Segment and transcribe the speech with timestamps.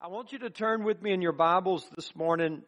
[0.00, 2.62] I want you to turn with me in your Bibles this morning.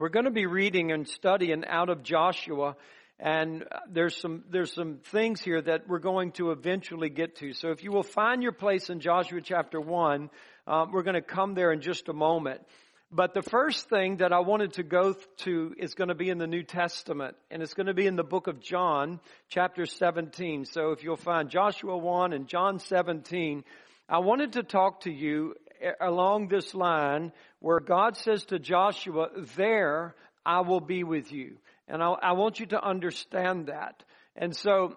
[0.00, 2.74] We're going to be reading and studying out of Joshua,
[3.20, 7.52] and there's some there's some things here that we're going to eventually get to.
[7.52, 10.30] So if you will find your place in Joshua chapter one,
[10.66, 12.60] um, we're going to come there in just a moment.
[13.08, 15.14] But the first thing that I wanted to go
[15.44, 18.16] to is going to be in the New Testament, and it's going to be in
[18.16, 20.64] the book of John, chapter 17.
[20.64, 23.62] So if you'll find Joshua 1 and John 17,
[24.08, 25.54] I wanted to talk to you
[26.00, 31.56] along this line where God says to Joshua, there I will be with you.
[31.88, 34.02] And I, I want you to understand that.
[34.36, 34.96] And so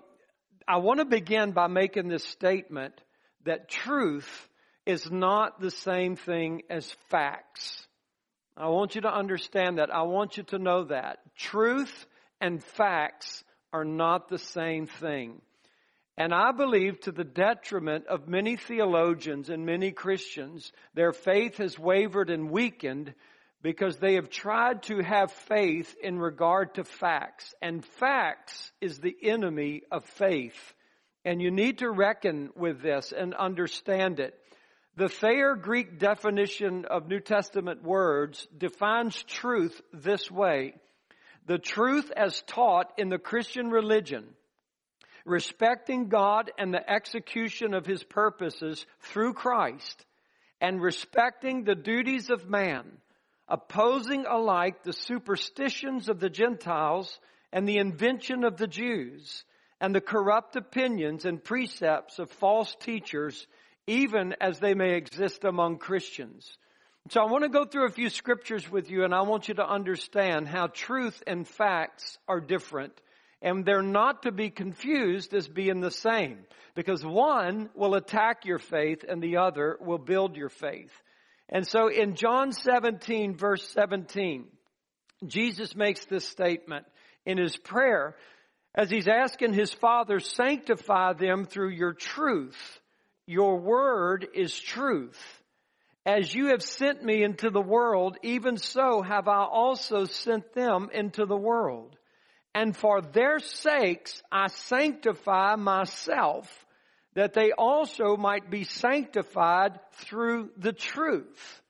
[0.67, 2.93] I want to begin by making this statement
[3.45, 4.49] that truth
[4.85, 7.87] is not the same thing as facts.
[8.55, 9.93] I want you to understand that.
[9.93, 11.19] I want you to know that.
[11.35, 12.05] Truth
[12.41, 15.41] and facts are not the same thing.
[16.17, 21.77] And I believe to the detriment of many theologians and many Christians, their faith has
[21.77, 23.13] wavered and weakened
[23.61, 27.53] because they have tried to have faith in regard to facts.
[27.61, 30.73] And facts is the enemy of faith.
[31.23, 34.33] And you need to reckon with this and understand it.
[34.95, 40.73] The Thayer Greek definition of New Testament words defines truth this way.
[41.45, 44.25] The truth as taught in the Christian religion
[45.27, 50.05] respecting God and the execution of his purposes through Christ,
[50.61, 52.85] and respecting the duties of man,
[53.47, 57.19] opposing alike the superstitions of the Gentiles
[57.51, 59.43] and the invention of the Jews,
[59.79, 63.45] and the corrupt opinions and precepts of false teachers,
[63.85, 66.57] even as they may exist among Christians.
[67.09, 69.53] So I want to go through a few scriptures with you and I want you
[69.55, 72.99] to understand how truth and facts are different
[73.41, 76.39] and they're not to be confused as being the same
[76.75, 80.91] because one will attack your faith and the other will build your faith.
[81.49, 84.45] And so in John 17 verse 17,
[85.25, 86.85] Jesus makes this statement
[87.25, 88.15] in his prayer
[88.75, 92.79] as he's asking his father, sanctify them through your truth.
[93.25, 95.19] Your word is truth.
[96.05, 100.89] As you have sent me into the world, even so have I also sent them
[100.93, 101.96] into the world
[102.57, 106.65] and for their sakes I sanctify myself,
[107.13, 111.61] that they also might be sanctified through the truth.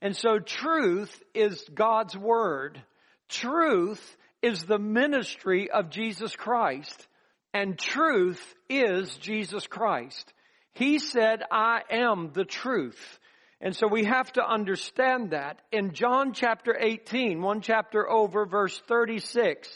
[0.00, 2.82] And so truth is God's word.
[3.28, 7.06] Truth is the ministry of Jesus Christ.
[7.52, 10.32] And truth is Jesus Christ.
[10.72, 13.18] He said, I am the truth.
[13.60, 15.60] And so we have to understand that.
[15.70, 19.68] In John chapter 18, one chapter over, verse 36,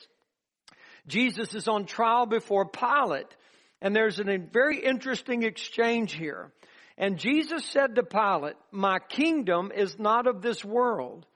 [1.06, 3.34] Jesus is on trial before Pilate.
[3.80, 6.52] And there's a very interesting exchange here.
[6.98, 11.26] And Jesus said to Pilate, my kingdom is not of this world.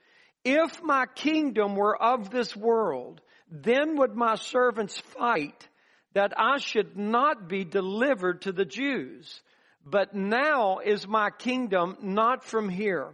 [0.43, 5.67] If my kingdom were of this world, then would my servants fight
[6.13, 9.41] that I should not be delivered to the Jews.
[9.85, 13.13] But now is my kingdom not from here.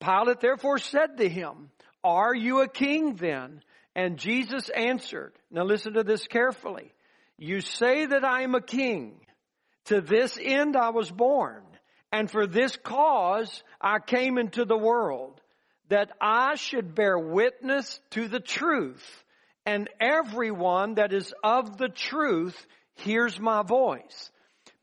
[0.00, 1.70] Pilate therefore said to him,
[2.04, 3.62] Are you a king then?
[3.94, 6.92] And Jesus answered, now listen to this carefully.
[7.36, 9.20] You say that I am a king.
[9.86, 11.62] To this end I was born.
[12.12, 15.40] And for this cause I came into the world,
[15.88, 19.24] that I should bear witness to the truth.
[19.64, 22.66] And everyone that is of the truth
[22.96, 24.30] hears my voice.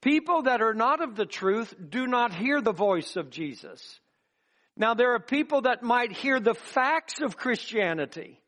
[0.02, 4.00] People that are not of the truth do not hear the voice of Jesus.
[4.78, 8.40] Now there are people that might hear the facts of Christianity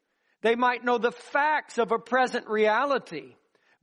[0.42, 3.34] they might know the facts of a present reality.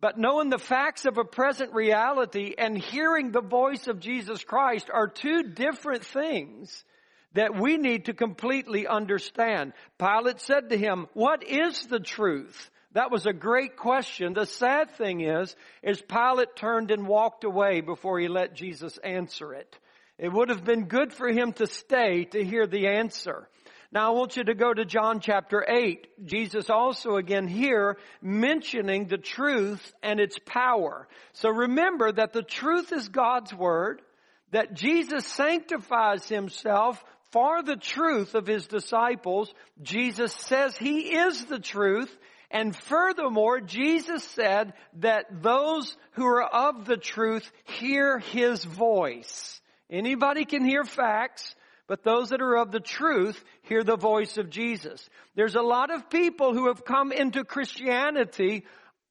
[0.01, 4.91] But knowing the facts of a present reality and hearing the voice of Jesus Christ
[4.93, 6.85] are two different things
[7.33, 9.73] that we need to completely understand.
[9.99, 12.71] Pilate said to him, what is the truth?
[12.93, 14.35] That was a great question.
[14.35, 19.53] The sad thing is, is Pilate turned and walked away before he let Jesus answer
[19.55, 19.77] it.
[20.17, 23.49] It would have been good for him to stay to hear the answer.
[23.95, 26.27] Now I want you to go to John chapter 8.
[26.27, 31.07] Jesus also again here mentioning the truth and its power.
[31.35, 34.03] So remember that the truth is God's word,
[34.51, 39.55] that Jesus sanctifies himself for the truth of his disciples.
[39.81, 42.13] Jesus says he is the truth.
[42.51, 49.61] And furthermore, Jesus said that those who are of the truth hear his voice.
[49.89, 51.55] Anybody can hear facts,
[51.87, 55.09] but those that are of the truth hear the voice of Jesus.
[55.35, 58.65] There's a lot of people who have come into Christianity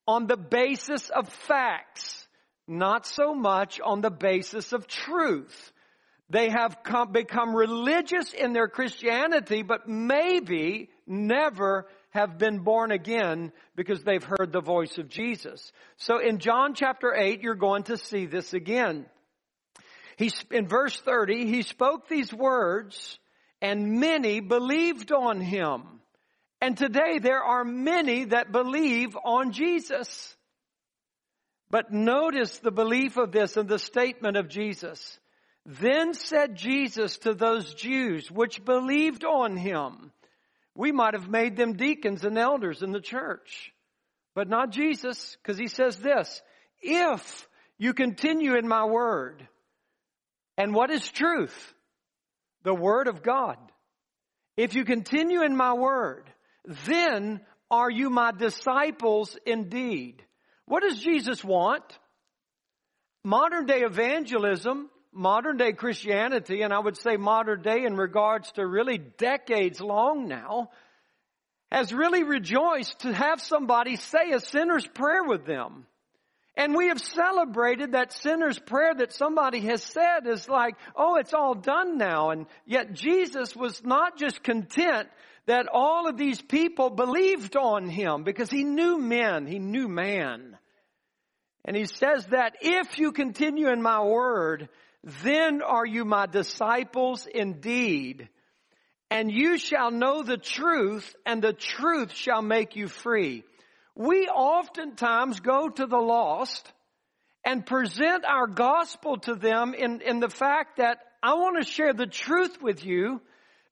[0.07, 2.27] on the basis of facts,
[2.67, 5.71] not so much on the basis of truth.
[6.29, 13.51] They have come, become religious in their Christianity, but maybe never have been born again
[13.75, 15.71] because they've heard the voice of Jesus.
[15.97, 19.05] So in John chapter 8, you're going to see this again.
[20.17, 23.17] He, in verse 30, he spoke these words
[23.61, 25.83] and many believed on him.
[26.61, 30.35] And today there are many that believe on Jesus.
[31.69, 35.19] But notice the belief of this and the statement of Jesus.
[35.65, 40.11] Then said Jesus to those Jews which believed on him,
[40.75, 43.71] we might have made them deacons and elders in the church,
[44.35, 46.41] but not Jesus, because he says this,
[46.81, 49.47] if you continue in my word,
[50.57, 51.73] and what is truth?
[52.63, 53.57] The word of God.
[54.55, 56.29] If you continue in my word,
[56.85, 57.41] then
[57.71, 60.23] are you my disciples indeed.
[60.65, 61.83] What does Jesus want?
[63.23, 68.65] Modern day evangelism modern day Christianity, and I would say modern day in regards to
[68.65, 70.71] really decades long now,
[71.71, 75.85] has really rejoiced to have somebody say a sinner's prayer with them.
[76.55, 81.33] And we have celebrated that sinner's prayer that somebody has said is like, oh, it's
[81.33, 82.29] all done now.
[82.29, 85.09] And yet Jesus was not just content
[85.47, 90.57] that all of these people believed on him because he knew men, he knew man.
[91.65, 94.69] And he says that if you continue in my word,
[95.23, 98.29] then are you my disciples indeed.
[99.09, 103.43] And you shall know the truth and the truth shall make you free.
[103.95, 106.71] We oftentimes go to the lost
[107.45, 111.93] and present our gospel to them in, in the fact that I want to share
[111.93, 113.21] the truth with you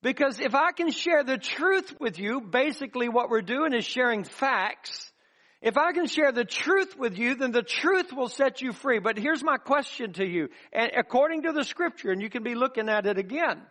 [0.01, 4.23] because if I can share the truth with you, basically what we're doing is sharing
[4.23, 5.11] facts
[5.61, 8.97] if I can share the truth with you, then the truth will set you free.
[8.97, 10.49] But here's my question to you.
[10.73, 13.61] And according to the scripture, and you can be looking at it again.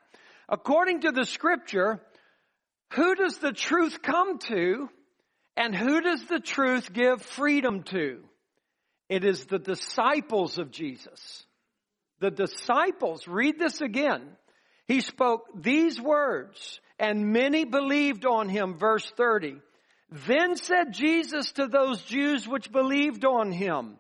[0.48, 2.00] According to the scripture,
[2.92, 4.88] who does the truth come to
[5.60, 8.20] and who does the truth give freedom to?
[9.10, 11.44] It is the disciples of Jesus.
[12.18, 14.22] The disciples, read this again.
[14.88, 19.56] He spoke these words and many believed on him, verse 30.
[20.26, 23.98] Then said Jesus to those Jews which believed on him,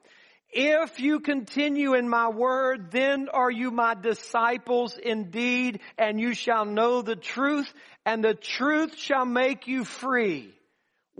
[0.52, 6.64] if you continue in my word, then are you my disciples indeed, and you shall
[6.64, 7.72] know the truth,
[8.06, 10.54] and the truth shall make you free.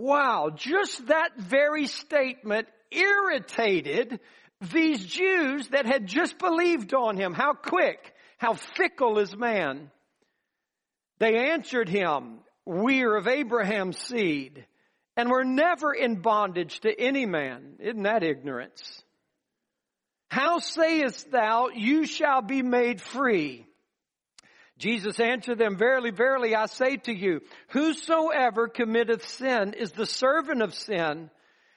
[0.01, 4.19] Wow, just that very statement irritated
[4.59, 7.33] these Jews that had just believed on him.
[7.33, 9.91] How quick, how fickle is man.
[11.19, 14.65] They answered him, we are of Abraham's seed
[15.15, 17.75] and we're never in bondage to any man.
[17.79, 19.03] Isn't that ignorance?
[20.31, 23.67] How sayest thou, you shall be made free?
[24.81, 30.63] Jesus answered them, Verily, verily, I say to you, whosoever committeth sin is the servant
[30.63, 31.29] of sin,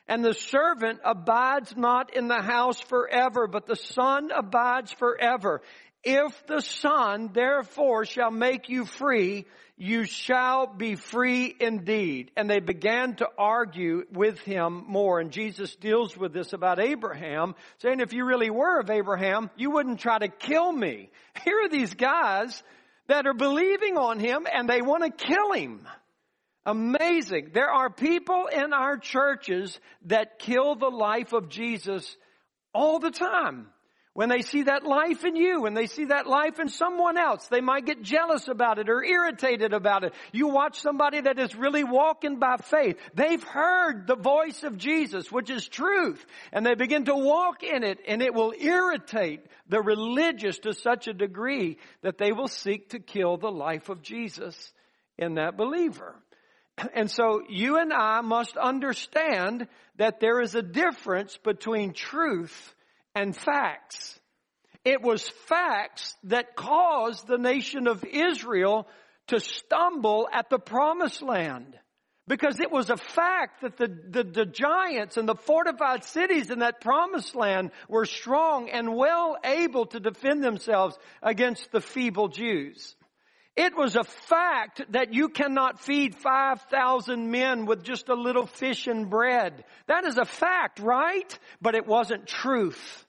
[0.09, 5.61] and the servant abides not in the house forever, but the son abides forever.
[6.03, 9.47] If the son therefore shall make you free,
[9.77, 12.31] you shall be free indeed.
[12.37, 15.21] And they began to argue with him more.
[15.21, 19.71] And Jesus deals with this about Abraham, saying, if you really were of Abraham, you
[19.71, 21.11] wouldn't try to kill me.
[21.45, 22.63] Here are these guys
[23.07, 25.87] that are believing on him and they want to kill him.
[26.67, 27.51] Amazing.
[27.53, 32.17] There are people in our churches that kill the life of Jesus
[32.73, 33.69] all the time.
[34.15, 37.49] When they see that life in you, when they see that life in someone else,
[37.49, 40.15] they might get jealous about it or irritated about it.
[40.31, 42.97] You watch somebody that is really walking by faith.
[43.15, 47.83] They've heard the voice of Jesus, which is truth, and they begin to walk in
[47.83, 52.91] it, and it will irritate the religious to such a degree that they will seek
[52.91, 54.73] to kill the life of Jesus
[55.19, 56.15] in that believer.
[56.95, 62.74] And so you and I must understand that there is a difference between truth
[63.15, 64.19] and facts.
[64.85, 68.87] It was facts that caused the nation of Israel
[69.29, 71.79] to stumble at the promised land.
[72.27, 76.61] Because it was a fact that the, the, the, giants and the fortified cities in
[76.61, 82.97] that promised land were strong and well able to defend themselves against the feeble Jews.
[83.57, 88.87] It was a fact that you cannot feed 5,000 men with just a little fish
[88.87, 89.65] and bread.
[89.87, 91.39] That is a fact, right?
[91.61, 93.04] But it wasn't truth.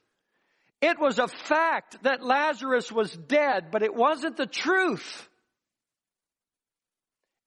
[0.88, 5.28] It was a fact that Lazarus was dead, but it wasn't the truth.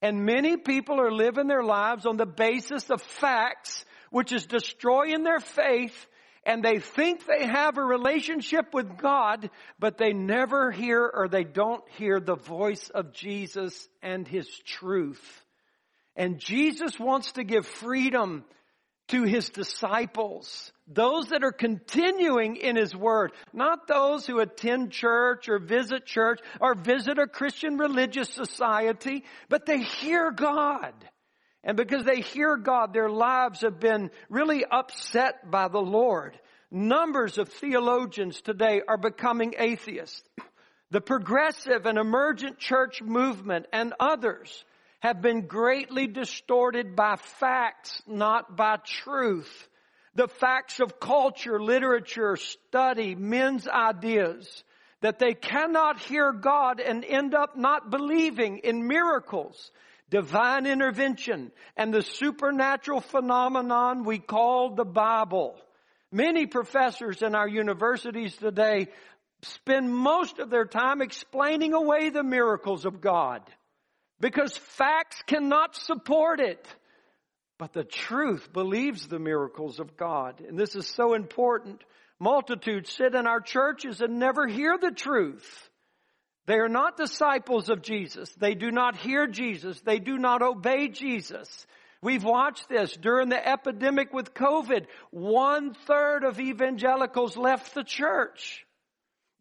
[0.03, 5.23] And many people are living their lives on the basis of facts, which is destroying
[5.23, 6.07] their faith
[6.45, 11.45] and they think they have a relationship with God, but they never hear or they
[11.45, 15.23] don't hear the voice of Jesus and His truth.
[16.17, 18.45] And Jesus wants to give freedom
[19.09, 20.73] to His disciples.
[20.87, 26.41] Those that are continuing in His Word, not those who attend church or visit church
[26.61, 30.93] or visit a Christian religious society, but they hear God.
[31.65, 36.39] And because they hear God, their lives have been really upset by the Lord.
[36.71, 40.23] Numbers of theologians today are becoming atheists.
[40.91, 44.65] The progressive and emergent church movement and others
[45.01, 49.69] have been greatly distorted by facts, not by truth.
[50.15, 54.65] The facts of culture, literature, study, men's ideas
[55.01, 59.71] that they cannot hear God and end up not believing in miracles
[60.11, 65.55] divine intervention, and the supernatural phenomenon we call the Bible.
[66.11, 68.89] Many professors in our universities today
[69.43, 73.43] spend most of their time explaining away the miracles of God
[74.21, 76.67] because facts cannot support it.
[77.59, 80.41] But the truth believes the miracles of God.
[80.47, 81.83] And this is so important.
[82.21, 85.69] Multitudes sit in our churches and never hear the truth.
[86.47, 88.33] They are not disciples of Jesus.
[88.39, 89.81] They do not hear Jesus.
[89.81, 91.67] They do not obey Jesus.
[92.01, 94.87] We've watched this during the epidemic with COVID.
[95.11, 98.65] One third of evangelicals left the church.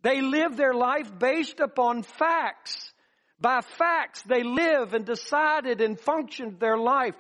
[0.01, 2.91] They live their life based upon facts.
[3.39, 7.15] By facts, they live and decided and functioned their life.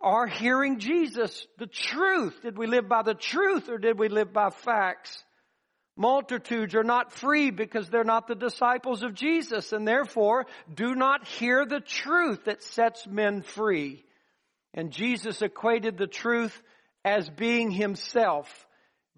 [0.00, 2.40] Are hearing Jesus the truth?
[2.42, 5.22] Did we live by the truth or did we live by facts?
[5.96, 11.26] Multitudes are not free because they're not the disciples of Jesus and therefore do not
[11.26, 14.02] hear the truth that sets men free.
[14.72, 16.62] And Jesus equated the truth
[17.04, 18.66] as being himself.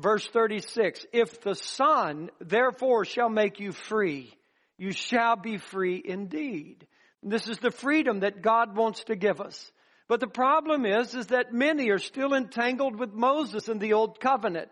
[0.00, 4.34] Verse 36, if the Son therefore shall make you free,
[4.78, 6.86] you shall be free indeed.
[7.22, 9.70] This is the freedom that God wants to give us.
[10.08, 14.20] But the problem is, is that many are still entangled with Moses and the old
[14.20, 14.70] covenant.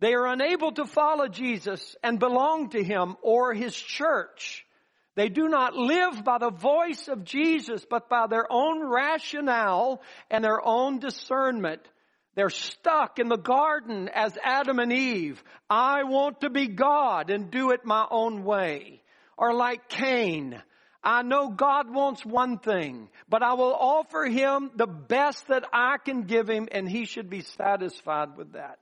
[0.00, 4.66] They are unable to follow Jesus and belong to Him or His church.
[5.14, 10.42] They do not live by the voice of Jesus, but by their own rationale and
[10.42, 11.82] their own discernment.
[12.34, 15.42] They're stuck in the garden as Adam and Eve.
[15.68, 19.01] I want to be God and do it my own way.
[19.36, 20.60] Or like Cain.
[21.02, 25.96] I know God wants one thing, but I will offer him the best that I
[26.04, 28.78] can give him and he should be satisfied with that.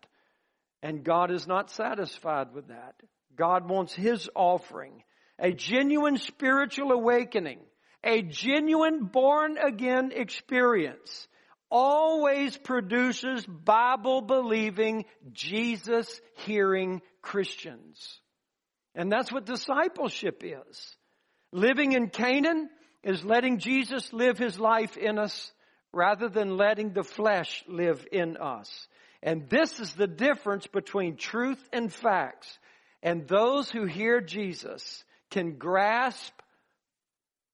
[0.83, 2.95] And God is not satisfied with that.
[3.37, 5.03] God wants His offering,
[5.39, 7.61] a genuine spiritual awakening,
[8.05, 11.29] a genuine born again experience
[11.71, 18.20] always produces Bible believing, Jesus hearing Christians.
[19.01, 20.97] And that's what discipleship is.
[21.53, 22.69] Living in Canaan
[23.03, 25.53] is letting Jesus live his life in us
[25.91, 28.89] rather than letting the flesh live in us.
[29.23, 32.59] And this is the difference between truth and facts.
[33.03, 36.35] And those who hear Jesus can grasp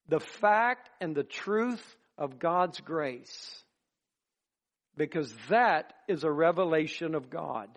[0.09, 3.63] the fact and the truth of God's grace.
[4.97, 7.69] Because that is a revelation of God.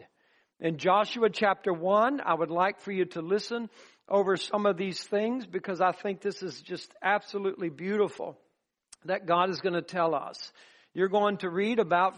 [0.61, 3.69] In Joshua chapter 1, I would like for you to listen
[4.09, 8.37] over some of these things because I think this is just absolutely beautiful
[9.05, 10.51] that God is going to tell us.
[10.93, 12.15] You're going to read about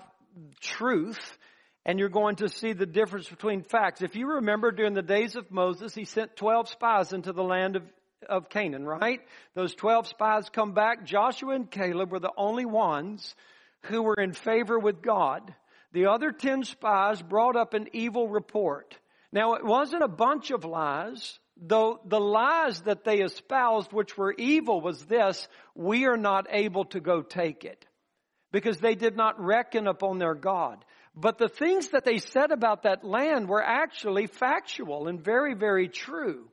[0.59, 1.37] truth
[1.85, 4.01] and you're going to see the difference between facts.
[4.01, 7.75] If you remember during the days of Moses, he sent 12 spies into the land
[7.75, 7.83] of,
[8.27, 9.19] of Canaan, right?
[9.53, 11.05] Those 12 spies come back.
[11.05, 13.35] Joshua and Caleb were the only ones
[13.83, 15.53] who were in favor with God.
[15.93, 18.97] The other 10 spies brought up an evil report.
[19.31, 24.33] Now it wasn't a bunch of lies, though the lies that they espoused, which were
[24.33, 27.85] evil, was this, we are not able to go take it.
[28.51, 30.83] Because they did not reckon upon their God.
[31.15, 35.87] But the things that they said about that land were actually factual and very, very
[35.87, 36.49] true.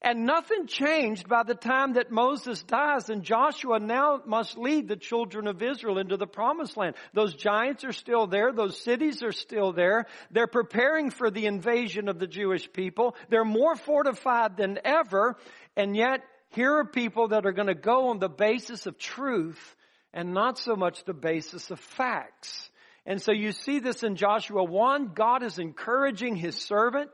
[0.00, 4.96] And nothing changed by the time that Moses dies and Joshua now must lead the
[4.96, 6.94] children of Israel into the promised land.
[7.14, 8.52] Those giants are still there.
[8.52, 10.06] Those cities are still there.
[10.30, 13.16] They're preparing for the invasion of the Jewish people.
[13.28, 15.36] They're more fortified than ever.
[15.76, 19.76] And yet here are people that are going to go on the basis of truth
[20.14, 22.70] and not so much the basis of facts.
[23.04, 25.12] And so you see this in Joshua 1.
[25.14, 27.10] God is encouraging his servant.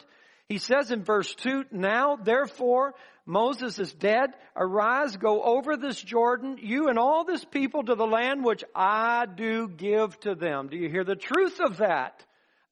[0.49, 2.95] He says in verse 2, Now therefore
[3.27, 4.31] Moses is dead.
[4.55, 9.27] Arise, go over this Jordan, you and all this people to the land which I
[9.27, 10.69] do give to them.
[10.69, 12.25] Do you hear the truth of that?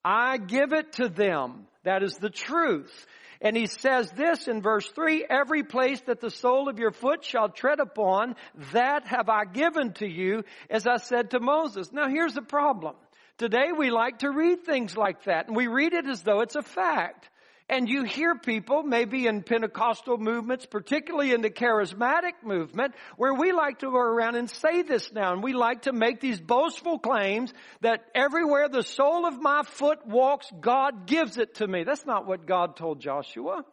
[0.04, 1.66] I give it to them.
[1.84, 3.06] That is the truth.
[3.40, 7.24] And he says this in verse 3, every place that the sole of your foot
[7.24, 8.36] shall tread upon,
[8.72, 11.92] that have I given to you, as I said to Moses.
[11.92, 12.94] Now here's the problem.
[13.38, 16.54] Today we like to read things like that, and we read it as though it's
[16.54, 17.28] a fact.
[17.68, 23.52] And you hear people, maybe in Pentecostal movements, particularly in the charismatic movement, where we
[23.52, 26.98] like to go around and say this now, and we like to make these boastful
[26.98, 31.84] claims that everywhere the sole of my foot walks, God gives it to me.
[31.84, 33.64] That's not what God told Joshua.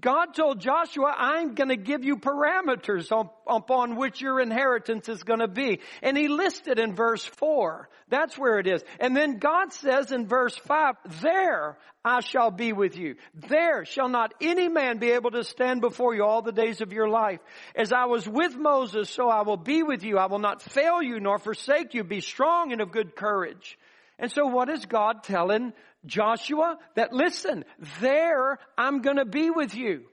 [0.00, 3.10] God told Joshua, I'm going to give you parameters
[3.46, 5.80] upon which your inheritance is going to be.
[6.02, 7.88] And he listed in verse 4.
[8.08, 8.82] That's where it is.
[9.00, 13.16] And then God says in verse 5, there I shall be with you.
[13.34, 16.92] There shall not any man be able to stand before you all the days of
[16.92, 17.40] your life.
[17.76, 20.18] As I was with Moses, so I will be with you.
[20.18, 22.04] I will not fail you nor forsake you.
[22.04, 23.78] Be strong and of good courage.
[24.22, 25.74] And so what is God telling
[26.06, 26.78] Joshua?
[26.94, 27.66] That listen,
[28.00, 30.04] there I'm gonna be with you.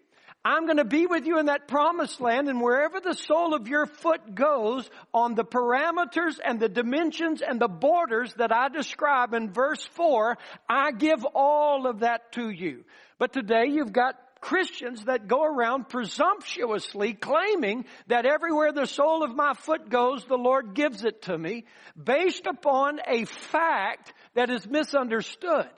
[0.43, 3.67] I'm going to be with you in that promised land and wherever the sole of
[3.67, 9.33] your foot goes on the parameters and the dimensions and the borders that I describe
[9.33, 10.37] in verse 4,
[10.69, 12.85] I give all of that to you.
[13.17, 19.35] But today you've got Christians that go around presumptuously claiming that everywhere the sole of
[19.35, 21.65] my foot goes, the Lord gives it to me
[22.01, 25.69] based upon a fact that is misunderstood.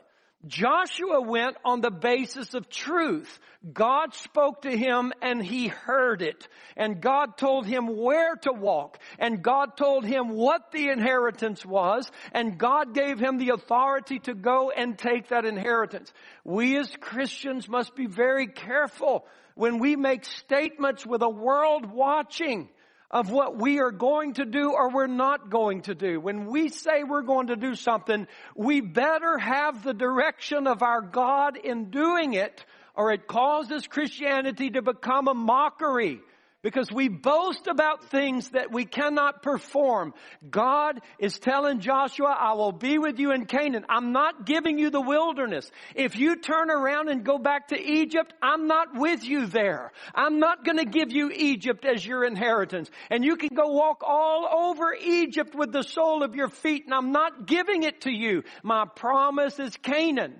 [0.47, 3.39] Joshua went on the basis of truth.
[3.71, 6.47] God spoke to him and he heard it.
[6.75, 8.97] And God told him where to walk.
[9.19, 12.09] And God told him what the inheritance was.
[12.31, 16.11] And God gave him the authority to go and take that inheritance.
[16.43, 22.69] We as Christians must be very careful when we make statements with a world watching
[23.11, 26.19] of what we are going to do or we're not going to do.
[26.19, 28.25] When we say we're going to do something,
[28.55, 32.65] we better have the direction of our God in doing it
[32.95, 36.21] or it causes Christianity to become a mockery
[36.63, 40.13] because we boast about things that we cannot perform.
[40.47, 43.85] God is telling Joshua, I will be with you in Canaan.
[43.89, 45.69] I'm not giving you the wilderness.
[45.95, 49.91] If you turn around and go back to Egypt, I'm not with you there.
[50.13, 52.91] I'm not going to give you Egypt as your inheritance.
[53.09, 56.93] And you can go walk all over Egypt with the sole of your feet and
[56.93, 58.43] I'm not giving it to you.
[58.61, 60.35] My promise is Canaan.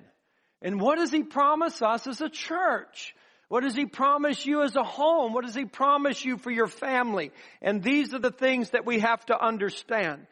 [0.61, 3.15] And what does he promise us as a church?
[3.51, 5.33] What does He promise you as a home?
[5.33, 7.31] What does He promise you for your family?
[7.61, 10.25] And these are the things that we have to understand.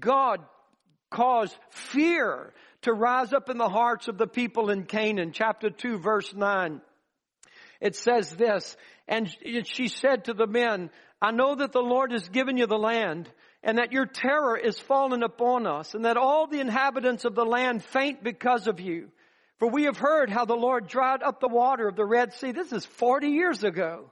[0.00, 0.40] God
[1.08, 5.30] caused fear to rise up in the hearts of the people in Canaan.
[5.32, 6.80] Chapter 2 verse 9.
[7.80, 9.32] It says this, and
[9.66, 10.90] she said to the men,
[11.22, 13.30] I know that the Lord has given you the land
[13.62, 17.44] and that your terror is fallen upon us and that all the inhabitants of the
[17.44, 19.10] land faint because of you.
[19.58, 22.52] For we have heard how the Lord dried up the water of the Red Sea.
[22.52, 24.10] This is 40 years ago.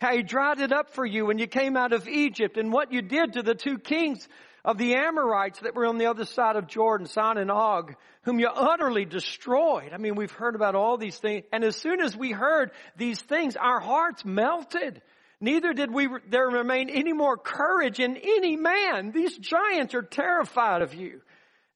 [0.00, 2.92] How he dried it up for you when you came out of Egypt and what
[2.92, 4.26] you did to the two kings
[4.64, 8.38] of the Amorites that were on the other side of Jordan, Sihon and Og, whom
[8.38, 9.92] you utterly destroyed.
[9.92, 11.44] I mean, we've heard about all these things.
[11.52, 15.02] And as soon as we heard these things, our hearts melted.
[15.40, 19.12] Neither did we, there remain any more courage in any man.
[19.12, 21.22] These giants are terrified of you.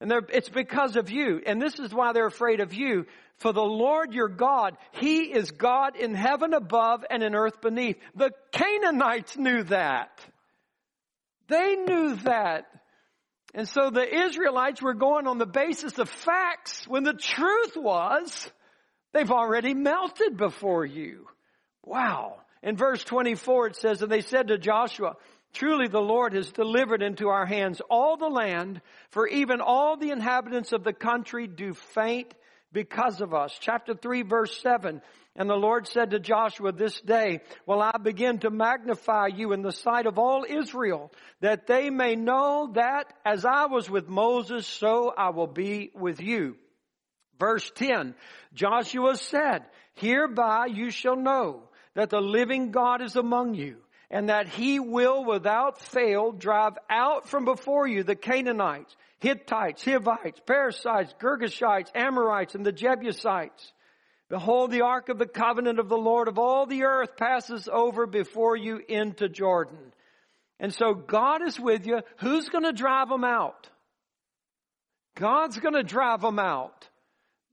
[0.05, 1.41] And it's because of you.
[1.47, 3.07] And this is why they're afraid of you.
[3.37, 7.97] For the Lord your God, He is God in heaven above and in earth beneath.
[8.13, 10.23] The Canaanites knew that.
[11.47, 12.65] They knew that.
[13.55, 18.51] And so the Israelites were going on the basis of facts when the truth was
[19.11, 21.25] they've already melted before you.
[21.83, 22.41] Wow.
[22.61, 25.15] In verse 24 it says, and they said to Joshua,
[25.55, 30.11] Truly the Lord has delivered into our hands all the land, for even all the
[30.11, 32.33] inhabitants of the country do faint
[32.73, 33.57] because of us.
[33.61, 35.01] Chapter 3 verse 7.
[35.37, 39.61] And the Lord said to Joshua, this day will I begin to magnify you in
[39.61, 44.67] the sight of all Israel, that they may know that as I was with Moses,
[44.67, 46.57] so I will be with you.
[47.39, 48.13] Verse 10,
[48.53, 49.63] Joshua said,
[49.93, 53.77] hereby you shall know that the living God is among you
[54.09, 60.39] and that he will without fail drive out from before you the Canaanites, Hittites, Hivites,
[60.45, 63.71] Perizzites, Girgashites, Amorites, and the Jebusites.
[64.29, 68.07] Behold, the ark of the covenant of the Lord of all the earth passes over
[68.07, 69.93] before you into Jordan.
[70.59, 72.01] And so God is with you.
[72.17, 73.69] Who's going to drive them out?
[75.15, 76.89] God's going to drive them out.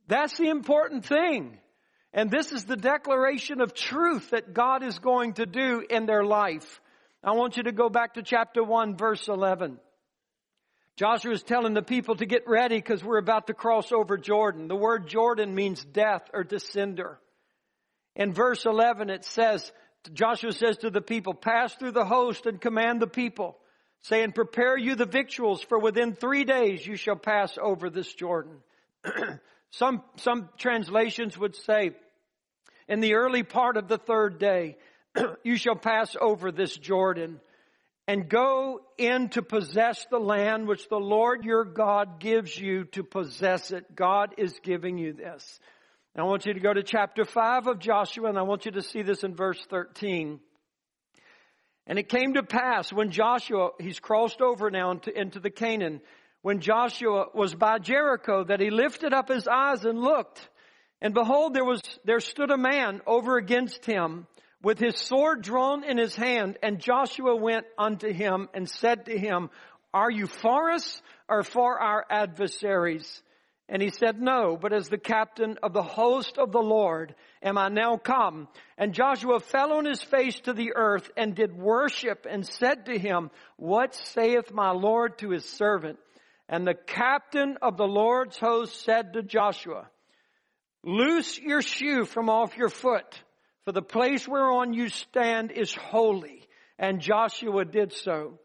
[0.09, 1.59] That's the important thing.
[2.15, 6.25] And this is the declaration of truth that God is going to do in their
[6.25, 6.81] life.
[7.25, 9.79] I want you to go back to chapter 1 verse 11.
[10.97, 14.69] Joshua is telling the people to get ready because we're about to cross over Jordan.
[14.69, 17.17] The word Jordan means death or descender.
[18.15, 19.73] In verse 11 it says,
[20.13, 23.57] Joshua says to the people, pass through the host and command the people,
[24.03, 28.57] saying, prepare you the victuals, for within three days you shall pass over this Jordan.
[29.71, 31.93] some, some translations would say,
[32.89, 34.77] in the early part of the third day,
[35.43, 37.41] you shall pass over this Jordan
[38.09, 43.05] and go in to possess the land which the Lord your God gives you to
[43.05, 43.95] possess it.
[43.95, 45.61] God is giving you this.
[46.15, 48.83] I want you to go to chapter 5 of Joshua and I want you to
[48.83, 50.41] see this in verse 13.
[51.87, 56.01] And it came to pass when Joshua, he's crossed over now into, into the Canaan,
[56.43, 60.49] when Joshua was by Jericho that he lifted up his eyes and looked.
[61.03, 64.29] And behold, there was, there stood a man over against him
[64.63, 66.59] with his sword drawn in his hand.
[66.63, 69.51] And Joshua went unto him and said to him,
[69.93, 73.21] Are you for us or for our adversaries?
[73.69, 77.59] And he said, No, but as the captain of the host of the Lord am
[77.59, 78.47] I now come.
[78.79, 82.97] And Joshua fell on his face to the earth and did worship and said to
[82.97, 85.99] him, What saith my Lord to his servant?
[86.49, 89.89] And the captain of the Lord's host said to Joshua,
[90.85, 93.23] Loose your shoe from off your foot,
[93.65, 96.43] for the place whereon you stand is holy.
[96.79, 98.39] And Joshua did so.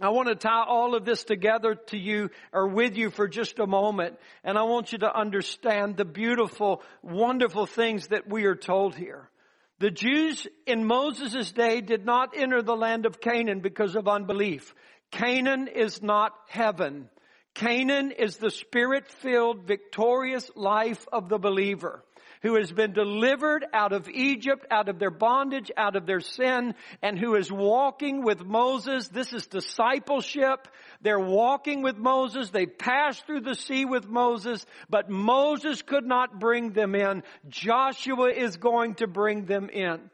[0.00, 3.58] I want to tie all of this together to you or with you for just
[3.58, 4.18] a moment.
[4.44, 9.30] And I want you to understand the beautiful, wonderful things that we are told here.
[9.78, 14.74] The Jews in Moses' day did not enter the land of Canaan because of unbelief.
[15.10, 17.08] Canaan is not heaven.
[17.56, 22.04] Canaan is the spirit-filled, victorious life of the believer
[22.42, 26.74] who has been delivered out of Egypt, out of their bondage, out of their sin,
[27.02, 29.08] and who is walking with Moses.
[29.08, 30.68] This is discipleship.
[31.00, 32.50] They're walking with Moses.
[32.50, 37.22] They passed through the sea with Moses, but Moses could not bring them in.
[37.48, 40.10] Joshua is going to bring them in.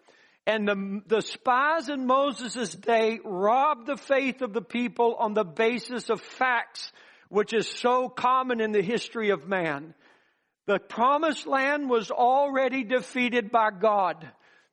[0.46, 5.44] And the, the spies in Moses' day robbed the faith of the people on the
[5.44, 6.92] basis of facts,
[7.32, 9.94] which is so common in the history of man.
[10.66, 14.30] The promised land was already defeated by God.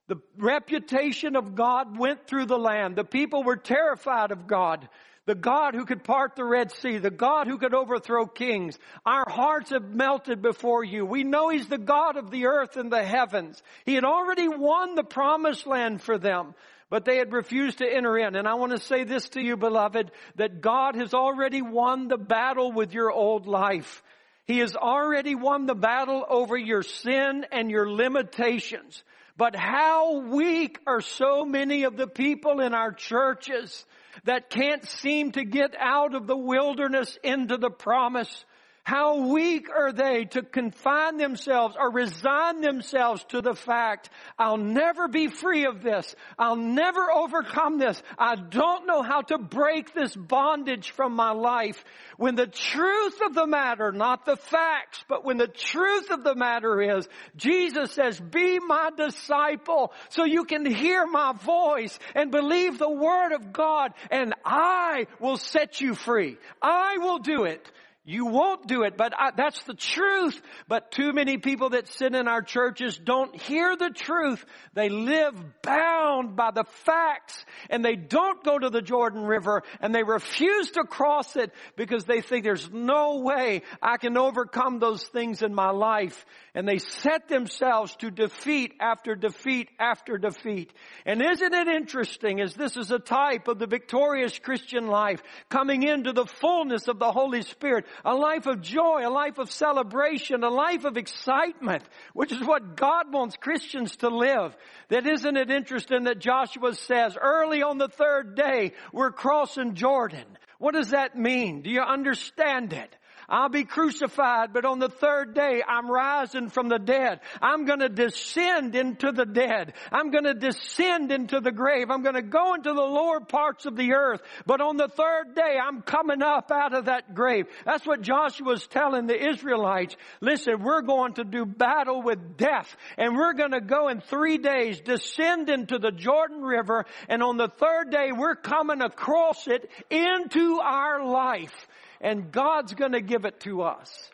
[0.08, 2.96] The reputation of God went through the land.
[2.96, 4.88] The people were terrified of God.
[5.24, 8.78] The God who could part the Red Sea, the God who could overthrow kings.
[9.06, 11.06] Our hearts have melted before you.
[11.06, 13.62] We know He's the God of the earth and the heavens.
[13.86, 16.54] He had already won the promised land for them,
[16.90, 18.34] but they had refused to enter in.
[18.34, 22.18] And I want to say this to you, beloved, that God has already won the
[22.18, 24.02] battle with your old life.
[24.46, 29.04] He has already won the battle over your sin and your limitations.
[29.36, 33.86] But how weak are so many of the people in our churches
[34.24, 38.44] that can't seem to get out of the wilderness into the promise.
[38.90, 45.06] How weak are they to confine themselves or resign themselves to the fact, I'll never
[45.06, 46.12] be free of this.
[46.36, 48.02] I'll never overcome this.
[48.18, 51.84] I don't know how to break this bondage from my life.
[52.16, 56.34] When the truth of the matter, not the facts, but when the truth of the
[56.34, 62.76] matter is, Jesus says, be my disciple so you can hear my voice and believe
[62.76, 66.38] the word of God and I will set you free.
[66.60, 67.70] I will do it.
[68.02, 70.40] You won't do it, but I, that's the truth.
[70.66, 74.42] But too many people that sit in our churches don't hear the truth.
[74.72, 79.94] They live bound by the facts and they don't go to the Jordan River and
[79.94, 85.04] they refuse to cross it because they think there's no way I can overcome those
[85.04, 86.24] things in my life.
[86.54, 90.72] And they set themselves to defeat after defeat after defeat.
[91.04, 95.82] And isn't it interesting as this is a type of the victorious Christian life coming
[95.82, 100.44] into the fullness of the Holy Spirit a life of joy, a life of celebration,
[100.44, 101.82] a life of excitement,
[102.14, 104.56] which is what God wants Christians to live.
[104.88, 110.26] That isn't it interesting that Joshua says early on the third day, we're crossing Jordan.
[110.58, 111.62] What does that mean?
[111.62, 112.94] Do you understand it?
[113.30, 117.20] I'll be crucified, but on the third day, I'm rising from the dead.
[117.40, 119.74] I'm gonna descend into the dead.
[119.92, 121.90] I'm gonna descend into the grave.
[121.90, 124.20] I'm gonna go into the lower parts of the earth.
[124.46, 127.46] But on the third day, I'm coming up out of that grave.
[127.64, 129.96] That's what Joshua's telling the Israelites.
[130.20, 134.80] Listen, we're going to do battle with death and we're gonna go in three days,
[134.80, 140.58] descend into the Jordan River, and on the third day, we're coming across it into
[140.60, 141.68] our life
[142.00, 144.10] and God's going to give it to us.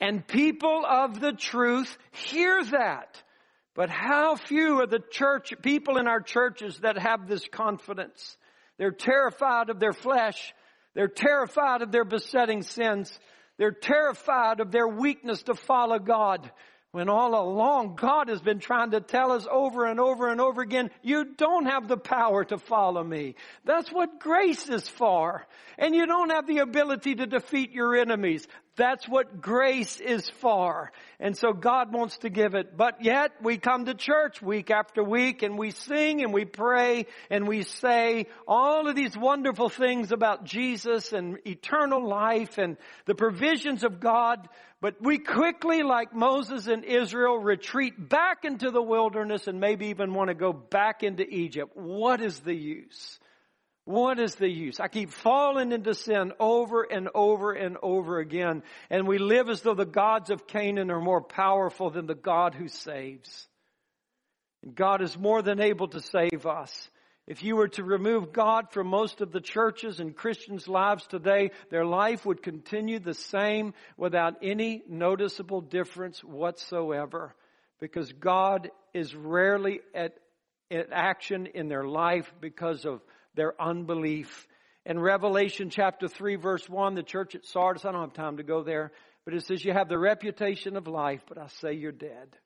[0.00, 3.22] And people of the truth hear that.
[3.74, 8.36] But how few are the church, people in our churches that have this confidence?
[8.76, 10.52] They're terrified of their flesh.
[10.94, 13.16] They're terrified of their besetting sins.
[13.56, 16.50] They're terrified of their weakness to follow God.
[16.90, 20.62] When all along God has been trying to tell us over and over and over
[20.62, 23.34] again, you don't have the power to follow me.
[23.66, 25.46] That's what grace is for.
[25.76, 28.48] And you don't have the ability to defeat your enemies.
[28.78, 30.92] That's what grace is for.
[31.18, 32.76] And so God wants to give it.
[32.76, 37.06] But yet we come to church week after week and we sing and we pray
[37.28, 43.16] and we say all of these wonderful things about Jesus and eternal life and the
[43.16, 44.48] provisions of God.
[44.80, 50.14] But we quickly, like Moses and Israel, retreat back into the wilderness and maybe even
[50.14, 51.76] want to go back into Egypt.
[51.76, 53.18] What is the use?
[53.88, 54.80] What is the use?
[54.80, 58.62] I keep falling into sin over and over and over again.
[58.90, 62.54] And we live as though the gods of Canaan are more powerful than the God
[62.54, 63.48] who saves.
[64.74, 66.90] God is more than able to save us.
[67.26, 71.52] If you were to remove God from most of the churches and Christians' lives today,
[71.70, 77.34] their life would continue the same without any noticeable difference whatsoever.
[77.80, 80.12] Because God is rarely at,
[80.70, 83.00] at action in their life because of
[83.34, 84.46] their unbelief.
[84.84, 88.42] In Revelation chapter 3 verse 1, the church at Sardis, I don't have time to
[88.42, 88.92] go there,
[89.24, 92.36] but it says you have the reputation of life, but I say you're dead.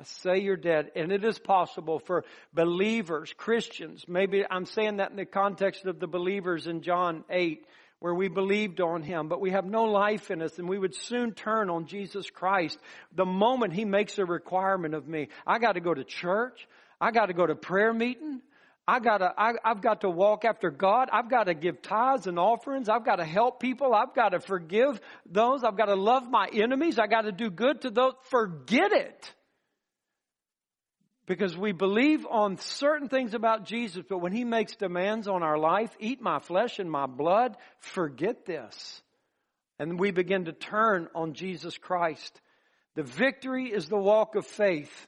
[0.00, 0.90] I say you're dead.
[0.96, 6.00] And it is possible for believers, Christians, maybe I'm saying that in the context of
[6.00, 7.64] the believers in John 8,
[8.02, 10.96] where we believed on Him, but we have no life in us and we would
[10.96, 12.76] soon turn on Jesus Christ
[13.14, 15.28] the moment He makes a requirement of me.
[15.46, 16.66] I got to go to church.
[17.00, 18.40] I got to go to prayer meeting.
[18.86, 21.08] I gotta, I, I've got to walk after God.
[21.12, 22.88] I've got to give tithes and offerings.
[22.88, 23.94] I've got to help people.
[23.94, 25.62] I've got to forgive those.
[25.62, 26.98] I've got to love my enemies.
[26.98, 28.14] I got to do good to those.
[28.30, 29.34] Forget it.
[31.26, 35.56] Because we believe on certain things about Jesus, but when He makes demands on our
[35.56, 39.02] life, eat my flesh and my blood, forget this.
[39.78, 42.40] And we begin to turn on Jesus Christ.
[42.96, 45.06] The victory is the walk of faith.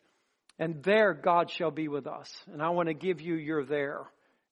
[0.58, 2.32] And there God shall be with us.
[2.52, 4.02] And I want to give you your there.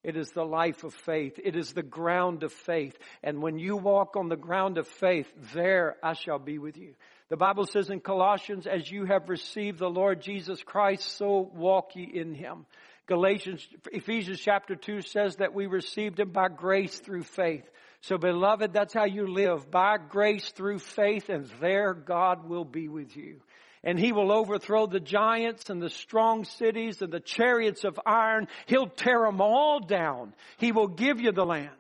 [0.03, 1.38] It is the life of faith.
[1.43, 2.99] It is the ground of faith.
[3.23, 6.95] And when you walk on the ground of faith, there I shall be with you.
[7.29, 11.95] The Bible says in Colossians, as you have received the Lord Jesus Christ, so walk
[11.95, 12.67] ye in him.
[13.07, 17.69] Galatians, Ephesians chapter 2 says that we received him by grace through faith.
[18.01, 22.88] So beloved, that's how you live, by grace through faith, and there God will be
[22.88, 23.41] with you
[23.85, 28.49] and he will overthrow the giants and the strong cities and the chariots of iron.
[28.66, 30.35] He'll tear them all down.
[30.59, 31.71] He will give you the land.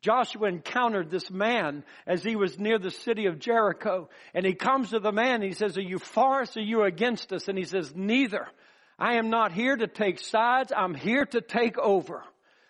[0.00, 4.08] Joshua encountered this man as he was near the city of Jericho.
[4.32, 6.62] And he comes to the man and he says, Are you for us or are
[6.62, 7.48] you against us?
[7.48, 8.46] And he says, Neither.
[8.98, 10.72] I am not here to take sides.
[10.76, 12.22] I'm here to take over.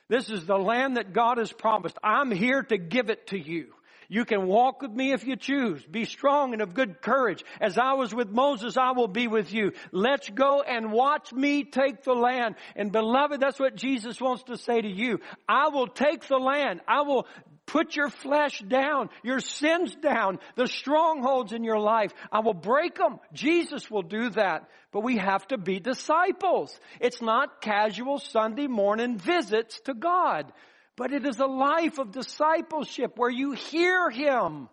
[0.09, 1.96] This is the land that God has promised.
[2.03, 3.72] I'm here to give it to you.
[4.12, 5.87] You can walk with me if you choose.
[5.87, 7.44] Be strong and of good courage.
[7.61, 9.70] As I was with Moses, I will be with you.
[9.92, 12.57] Let's go and watch me take the land.
[12.75, 15.20] And beloved, that's what Jesus wants to say to you.
[15.49, 16.81] I will take the land.
[16.88, 17.29] I will
[17.66, 22.12] put your flesh down, your sins down, the strongholds in your life.
[22.33, 23.20] I will break them.
[23.33, 24.68] Jesus will do that.
[24.90, 26.77] But we have to be disciples.
[27.01, 30.53] It's not casual Sunday morning visits to God
[31.00, 34.68] but it is a life of discipleship where you hear Him.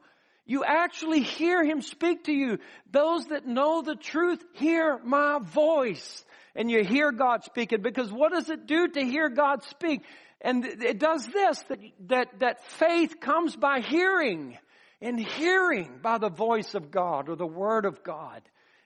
[0.45, 2.57] You actually hear Him speak to you.
[2.91, 6.25] Those that know the truth hear my voice.
[6.53, 10.01] And you hear God speaking because what does it do to hear God speak?
[10.41, 14.57] And it does this, that, that, that faith comes by hearing
[15.01, 18.41] and hearing by the voice of God or the word of God.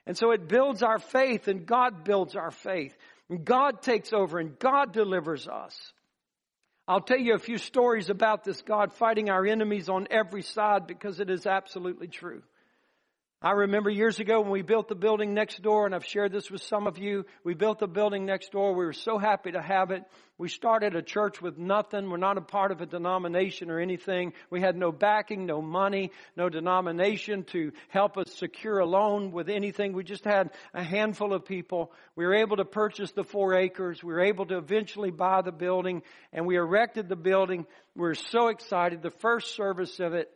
[0.06, 2.96] And so it builds our faith and God builds our faith.
[3.28, 5.92] And God takes over and God delivers us.
[6.92, 10.86] I'll tell you a few stories about this God fighting our enemies on every side
[10.86, 12.42] because it is absolutely true.
[13.44, 16.48] I remember years ago when we built the building next door, and I've shared this
[16.48, 17.26] with some of you.
[17.42, 18.72] We built the building next door.
[18.72, 20.04] We were so happy to have it.
[20.38, 22.08] We started a church with nothing.
[22.08, 24.32] We're not a part of a denomination or anything.
[24.48, 29.48] We had no backing, no money, no denomination to help us secure a loan with
[29.48, 29.92] anything.
[29.92, 31.90] We just had a handful of people.
[32.14, 34.04] We were able to purchase the four acres.
[34.04, 36.02] We were able to eventually buy the building,
[36.32, 37.66] and we erected the building.
[37.96, 39.02] We're so excited.
[39.02, 40.30] The first service of it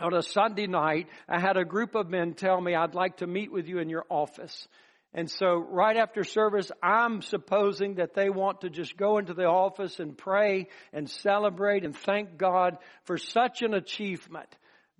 [0.00, 3.26] on a Sunday night, I had a group of men tell me, I'd like to
[3.26, 4.66] meet with you in your office.
[5.12, 9.44] And so right after service, I'm supposing that they want to just go into the
[9.44, 14.48] office and pray and celebrate and thank God for such an achievement.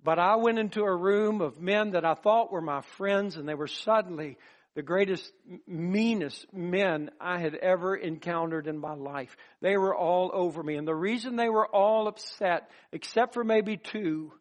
[0.01, 3.49] But I went into a room of men that I thought were my friends and
[3.49, 4.37] they were suddenly
[4.75, 5.31] the greatest,
[5.67, 9.35] meanest men I had ever encountered in my life.
[9.61, 10.75] They were all over me.
[10.75, 14.31] And the reason they were all upset, except for maybe two,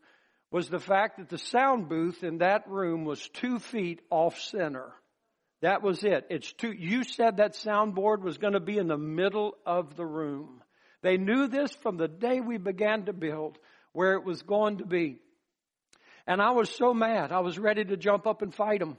[0.55, 4.93] was the fact that the sound booth in that room was two feet off center.
[5.63, 6.29] That was it.
[6.31, 10.07] It's two, you said that soundboard was going to be in the middle of the
[10.07, 10.63] room.
[11.03, 13.59] They knew this from the day we began to build
[13.95, 15.19] where it was going to be.
[16.25, 17.33] And I was so mad.
[17.33, 18.97] I was ready to jump up and fight them.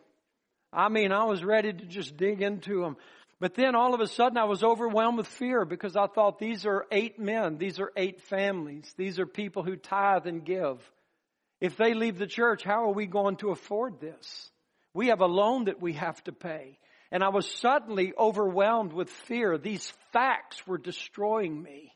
[0.74, 2.98] I mean, I was ready to just dig into them.
[3.40, 6.66] But then all of a sudden I was overwhelmed with fear because I thought these
[6.66, 7.58] are eight men.
[7.58, 8.94] These are eight families.
[8.98, 10.82] These are people who tithe and give.
[11.62, 14.50] If they leave the church, how are we going to afford this?
[14.94, 16.80] We have a loan that we have to pay.
[17.12, 19.58] And I was suddenly overwhelmed with fear.
[19.58, 21.94] These facts were destroying me.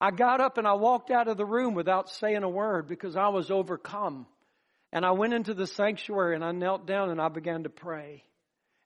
[0.00, 3.16] I got up and I walked out of the room without saying a word because
[3.16, 4.26] I was overcome.
[4.92, 8.24] And I went into the sanctuary and I knelt down and I began to pray.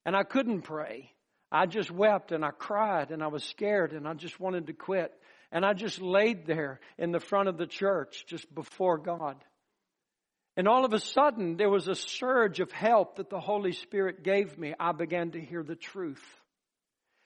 [0.04, 1.12] And I couldn't pray.
[1.50, 4.72] I just wept and I cried and I was scared and I just wanted to
[4.72, 5.12] quit.
[5.52, 9.36] And I just laid there in the front of the church just before God.
[10.56, 14.22] And all of a sudden, there was a surge of help that the Holy Spirit
[14.22, 14.74] gave me.
[14.78, 16.22] I began to hear the truth.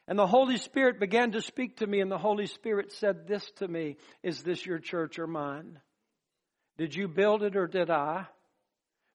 [0.09, 3.51] And the Holy Spirit began to speak to me, and the Holy Spirit said this
[3.57, 5.81] to me Is this your church or mine?
[6.79, 8.27] Did you build it or did I?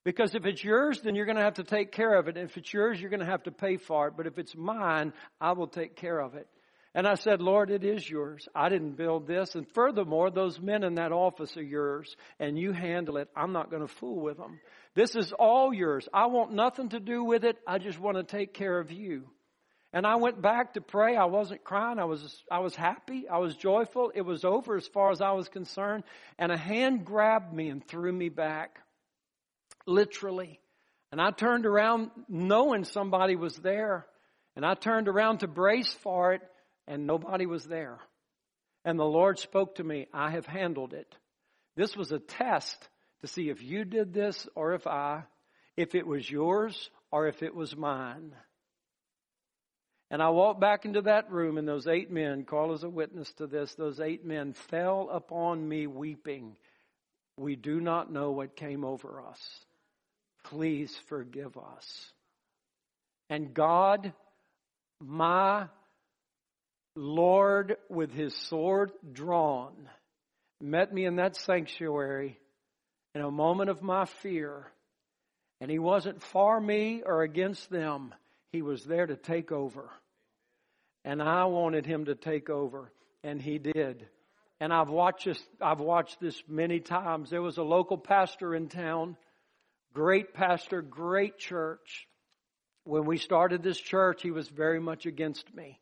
[0.04, 2.36] Because if it's yours, then you're going to have to take care of it.
[2.36, 4.16] And if it's yours, you're going to have to pay for it.
[4.18, 6.48] But if it's mine, I will take care of it.
[6.94, 8.50] And I said, Lord, it is yours.
[8.54, 9.56] I didn't build this.
[9.56, 13.30] And furthermore, those men in that office are yours and you handle it.
[13.36, 14.60] I'm not going to fool with them.
[14.94, 16.10] This is all yours.
[16.14, 17.58] I want nothing to do with it.
[17.66, 19.24] I just want to take care of you.
[19.94, 21.16] And I went back to pray.
[21.16, 21.98] I wasn't crying.
[21.98, 23.28] I was, I was happy.
[23.30, 24.12] I was joyful.
[24.14, 26.04] It was over as far as I was concerned.
[26.38, 28.80] And a hand grabbed me and threw me back.
[29.86, 30.60] Literally.
[31.12, 34.08] And I turned around knowing somebody was there.
[34.58, 36.42] And I turned around to brace for it
[36.92, 38.00] and nobody was there.
[38.84, 41.16] And the Lord spoke to me, I have handled it.
[41.78, 42.90] This was a test
[43.22, 45.24] to see if you did this or if I,
[45.78, 48.34] if it was yours or if it was mine.
[50.10, 53.32] And I walked back into that room, and those eight men, Carl is a witness
[53.38, 56.58] to this, those eight men fell upon me weeping.
[57.38, 59.40] We do not know what came over us.
[60.44, 62.12] Please forgive us.
[63.30, 64.12] And God,
[65.00, 65.68] my
[66.96, 69.90] Lord, with his sword drawn,
[70.60, 72.38] met me in that sanctuary
[73.16, 74.68] in a moment of my fear.
[75.60, 78.14] And he wasn't for me or against them.
[78.52, 79.90] He was there to take over.
[81.06, 82.92] And I wanted him to take over.
[83.24, 84.08] And he did.
[84.60, 87.30] And I've watched this, I've watched this many times.
[87.30, 89.18] There was a local pastor in town.
[89.94, 92.08] Great pastor, great church.
[92.84, 95.80] When we started this church, he was very much against me.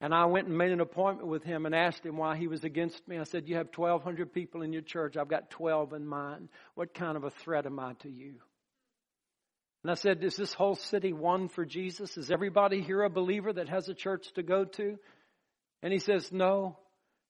[0.00, 2.64] And I went and made an appointment with him and asked him why he was
[2.64, 3.18] against me.
[3.18, 5.16] I said, You have 1,200 people in your church.
[5.16, 6.48] I've got 12 in mine.
[6.74, 8.34] What kind of a threat am I to you?
[9.82, 12.16] And I said, Is this whole city won for Jesus?
[12.16, 14.98] Is everybody here a believer that has a church to go to?
[15.82, 16.78] And he says, No.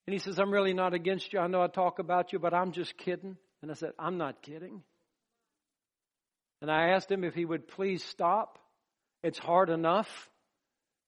[0.07, 1.41] And he says, I'm really not against you.
[1.41, 3.37] I know I talk about you, but I'm just kidding.
[3.63, 4.83] And I said, I'm not kidding.
[6.63, 8.59] And I asked him if he would please stop.
[9.23, 10.30] It's hard enough.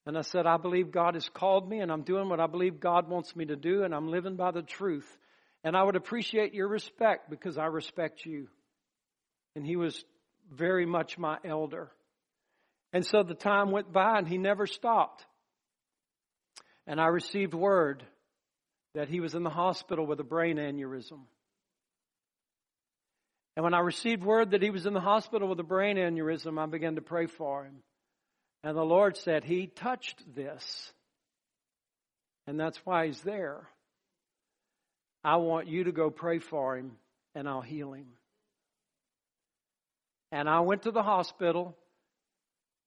[0.07, 2.81] And I said, I believe God has called me and I'm doing what I believe
[2.81, 5.07] God wants me to do and I'm living by the truth.
[5.63, 8.49] And I would appreciate your respect because I respect you.
[9.55, 10.05] And he was
[10.51, 11.91] very much my elder.
[12.93, 15.25] And so the time went by and he never stopped.
[16.87, 18.03] And I received word
[18.95, 21.21] that he was in the hospital with a brain aneurysm.
[23.57, 26.59] And when I received word that he was in the hospital with a brain aneurysm,
[26.59, 27.83] I began to pray for him.
[28.65, 30.93] And the Lord said, He touched this.
[32.47, 33.69] And that's why He's there.
[35.25, 36.93] I want you to go pray for him
[37.35, 38.07] and I'll heal him.
[40.33, 41.77] And I went to the hospital.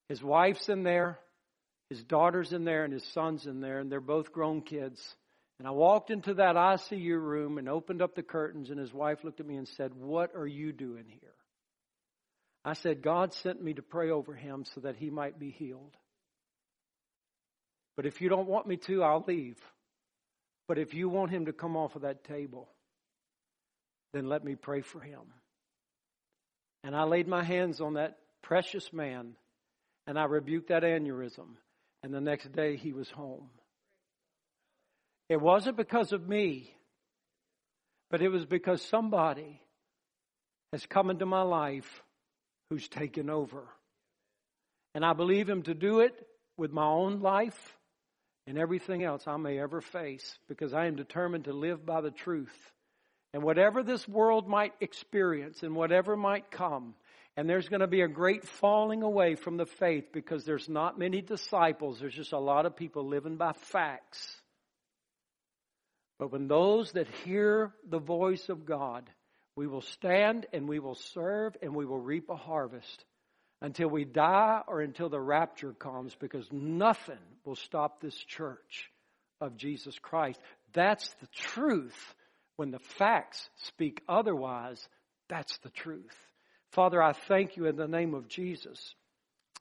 [0.10, 1.20] His wife's in there,
[1.90, 5.16] his daughter's in there, and his son's in there, and they're both grown kids.
[5.58, 9.24] And I walked into that ICU room and opened up the curtains, and his wife
[9.24, 11.34] looked at me and said, What are you doing here?
[12.66, 15.96] I said, God sent me to pray over him so that he might be healed.
[17.96, 19.60] But if you don't want me to, I'll leave.
[20.68, 22.68] But if you want him to come off of that table,
[24.14, 25.22] then let me pray for him.
[26.84, 29.36] And I laid my hands on that precious man
[30.08, 31.58] and I rebuked that aneurysm.
[32.02, 33.50] And the next day he was home.
[35.30, 36.72] It wasn't because of me,
[38.10, 39.62] but it was because somebody
[40.72, 42.04] has come into my life
[42.70, 43.64] who's taken over.
[44.94, 46.14] And I believe Him to do it
[46.58, 47.76] with my own life
[48.48, 52.12] and everything else I may ever face because I am determined to live by the
[52.12, 52.56] truth.
[53.34, 56.96] And whatever this world might experience and whatever might come,
[57.38, 60.98] and there's going to be a great falling away from the faith because there's not
[60.98, 62.00] many disciples.
[62.00, 64.42] There's just a lot of people living by facts.
[66.18, 69.10] But when those that hear the voice of God,
[69.56, 73.06] we will stand and we will serve and we will reap a harvest
[73.62, 78.92] until we die or until the rapture comes because nothing will stop this church
[79.40, 80.40] of Jesus Christ.
[80.74, 82.16] That's the truth.
[82.58, 84.86] When the facts speak otherwise,
[85.28, 86.16] that's the truth.
[86.72, 88.96] Father, I thank you in the name of Jesus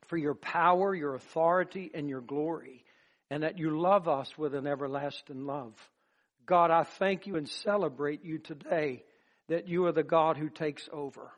[0.06, 2.84] for your power, your authority, and your glory,
[3.30, 5.74] and that you love us with an everlasting love.
[6.46, 9.02] God, I thank you and celebrate you today
[9.48, 11.32] that you are the God who takes over.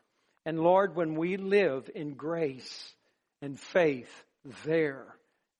[0.45, 2.93] And Lord, when we live in grace
[3.41, 4.23] and faith,
[4.65, 5.15] there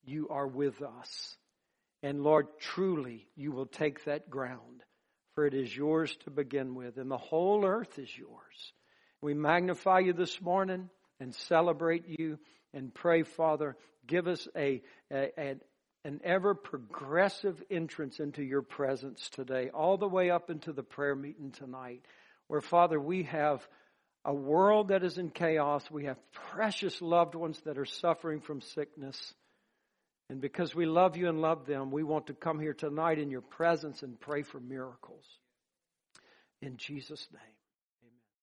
[0.05, 1.37] you are with us.
[2.03, 4.83] And Lord, truly you will take that ground,
[5.35, 8.73] for it is yours to begin with, and the whole earth is yours.
[9.21, 10.89] We magnify you this morning
[11.19, 12.37] and celebrate you
[12.73, 13.75] and pray, Father,
[14.05, 14.81] give us a,
[15.11, 15.55] a, a
[16.05, 21.15] an ever progressive entrance into your presence today, all the way up into the prayer
[21.15, 22.05] meeting tonight,
[22.47, 23.65] where, Father, we have
[24.25, 25.89] a world that is in chaos.
[25.89, 26.17] We have
[26.51, 29.33] precious loved ones that are suffering from sickness.
[30.29, 33.31] And because we love you and love them, we want to come here tonight in
[33.31, 35.23] your presence and pray for miracles.
[36.61, 37.56] In Jesus' name.